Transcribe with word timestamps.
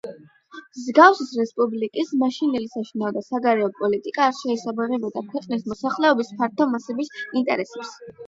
მალაგასის 0.53 1.31
რესპუბლიკის 1.39 2.13
მაშინდელი 2.21 2.69
საშინაო 2.71 3.11
და 3.17 3.21
საგარეო 3.27 3.69
პოლიტიკა 3.81 4.23
არ 4.29 4.33
შეესაბამებოდა 4.39 5.23
ქვეყნის 5.33 5.69
მოსახლეობის 5.73 6.31
ფართო 6.41 6.67
მასების 6.73 7.13
ინტერესებს. 7.43 7.93